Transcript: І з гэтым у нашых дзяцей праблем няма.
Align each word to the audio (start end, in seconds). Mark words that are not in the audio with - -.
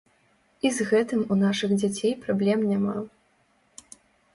І 0.67 0.71
з 0.77 0.87
гэтым 0.93 1.21
у 1.31 1.39
нашых 1.43 1.77
дзяцей 1.79 2.19
праблем 2.27 2.59
няма. 2.75 3.01